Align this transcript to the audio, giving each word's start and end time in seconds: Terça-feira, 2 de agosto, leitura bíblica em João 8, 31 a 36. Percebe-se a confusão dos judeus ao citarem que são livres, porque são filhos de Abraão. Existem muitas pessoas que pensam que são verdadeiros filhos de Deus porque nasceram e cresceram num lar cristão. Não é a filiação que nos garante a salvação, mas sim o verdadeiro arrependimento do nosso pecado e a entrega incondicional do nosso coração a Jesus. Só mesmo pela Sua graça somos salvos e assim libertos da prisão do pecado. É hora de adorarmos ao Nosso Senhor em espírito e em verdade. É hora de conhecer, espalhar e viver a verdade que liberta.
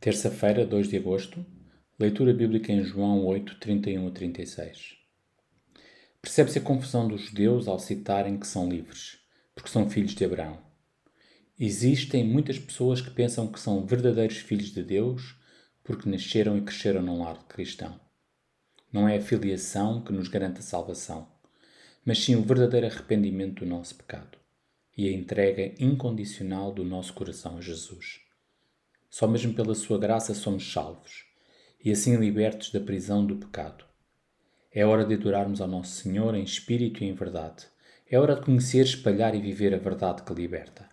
Terça-feira, 0.00 0.64
2 0.64 0.88
de 0.88 0.96
agosto, 0.96 1.44
leitura 1.98 2.32
bíblica 2.32 2.72
em 2.72 2.82
João 2.82 3.22
8, 3.26 3.56
31 3.60 4.08
a 4.08 4.10
36. 4.10 4.96
Percebe-se 6.22 6.58
a 6.58 6.62
confusão 6.62 7.06
dos 7.06 7.20
judeus 7.20 7.68
ao 7.68 7.78
citarem 7.78 8.38
que 8.38 8.46
são 8.46 8.66
livres, 8.66 9.18
porque 9.54 9.68
são 9.68 9.90
filhos 9.90 10.14
de 10.14 10.24
Abraão. 10.24 10.58
Existem 11.58 12.26
muitas 12.26 12.58
pessoas 12.58 13.02
que 13.02 13.10
pensam 13.10 13.46
que 13.46 13.60
são 13.60 13.84
verdadeiros 13.84 14.38
filhos 14.38 14.72
de 14.72 14.82
Deus 14.82 15.36
porque 15.84 16.08
nasceram 16.08 16.56
e 16.56 16.62
cresceram 16.62 17.02
num 17.02 17.22
lar 17.22 17.46
cristão. 17.46 18.00
Não 18.90 19.06
é 19.06 19.18
a 19.18 19.22
filiação 19.22 20.02
que 20.02 20.14
nos 20.14 20.28
garante 20.28 20.60
a 20.60 20.62
salvação, 20.62 21.28
mas 22.06 22.24
sim 22.24 22.36
o 22.36 22.42
verdadeiro 22.42 22.86
arrependimento 22.86 23.66
do 23.66 23.66
nosso 23.66 23.96
pecado 23.96 24.38
e 24.96 25.06
a 25.06 25.12
entrega 25.12 25.74
incondicional 25.78 26.72
do 26.72 26.84
nosso 26.84 27.12
coração 27.12 27.58
a 27.58 27.60
Jesus. 27.60 28.29
Só 29.10 29.26
mesmo 29.26 29.52
pela 29.52 29.74
Sua 29.74 29.98
graça 29.98 30.32
somos 30.32 30.72
salvos 30.72 31.24
e 31.84 31.90
assim 31.90 32.16
libertos 32.16 32.70
da 32.70 32.80
prisão 32.80 33.26
do 33.26 33.36
pecado. 33.36 33.84
É 34.72 34.86
hora 34.86 35.04
de 35.04 35.14
adorarmos 35.14 35.60
ao 35.60 35.66
Nosso 35.66 35.96
Senhor 35.96 36.34
em 36.34 36.44
espírito 36.44 37.02
e 37.02 37.08
em 37.08 37.14
verdade. 37.14 37.66
É 38.08 38.18
hora 38.18 38.36
de 38.36 38.42
conhecer, 38.42 38.84
espalhar 38.84 39.34
e 39.34 39.40
viver 39.40 39.74
a 39.74 39.78
verdade 39.78 40.22
que 40.22 40.32
liberta. 40.32 40.88